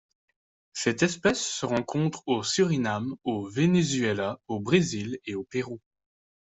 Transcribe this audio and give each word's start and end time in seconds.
Cette 0.73 1.03
espèce 1.03 1.39
se 1.45 1.63
rencontre 1.67 2.23
au 2.27 2.41
Suriname, 2.41 3.13
au 3.23 3.45
Venezuela, 3.47 4.39
au 4.47 4.59
Brésil 4.59 5.19
et 5.27 5.35
au 5.35 5.43
Pérou. 5.43 5.79